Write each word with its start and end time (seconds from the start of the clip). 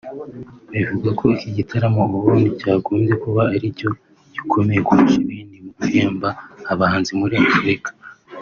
Bivuga 0.71 1.09
ko 1.17 1.23
iki 1.35 1.49
gitaramo 1.57 2.01
ubundi 2.17 2.47
cyagombye 2.59 3.13
kuba 3.23 3.41
ari 3.55 3.67
cyo 3.77 3.89
gikomeye 4.33 4.79
kurusha 4.87 5.17
ibindi 5.25 5.55
mu 5.63 5.71
guhemba 5.79 6.29
abahanzi 6.71 7.11
muri 7.21 7.35
Afurika 7.45 7.89